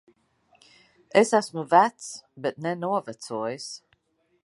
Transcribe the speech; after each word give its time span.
Es 1.21 1.33
esmu 1.41 1.65
vecs. 1.75 2.09
Bet 2.47 2.61
ne 2.67 2.73
novecojis. 2.83 3.71